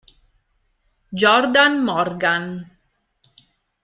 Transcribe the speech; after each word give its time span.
Jordan 1.23 1.77
Morgan 1.85 2.49